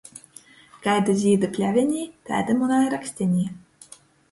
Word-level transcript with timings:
Kaidi 0.85 1.15
zīdi 1.25 1.51
pļaveņā, 1.59 2.01
taidi 2.31 2.57
i 2.57 2.57
munā 2.65 2.83
raksteņā. 2.97 3.49